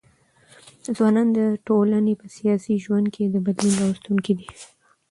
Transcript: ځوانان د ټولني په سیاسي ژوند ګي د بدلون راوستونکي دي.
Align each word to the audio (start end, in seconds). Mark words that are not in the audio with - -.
ځوانان 0.95 1.27
د 1.37 1.39
ټولني 1.67 2.13
په 2.21 2.25
سیاسي 2.37 2.75
ژوند 2.83 3.05
ګي 3.13 3.25
د 3.29 3.35
بدلون 3.45 3.73
راوستونکي 3.81 4.33
دي. 4.39 4.47